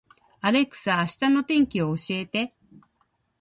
[0.41, 2.55] アレクサ、明日の天気を教えて